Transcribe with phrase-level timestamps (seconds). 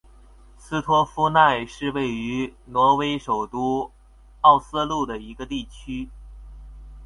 [0.57, 3.91] 斯托夫奈是位于挪威首都
[4.39, 6.09] 奥斯陆的一个地区。